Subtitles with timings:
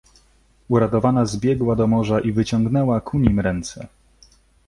[0.69, 3.87] "Uradowana zbiegła do morza i wyciągnęła ku nim ręce."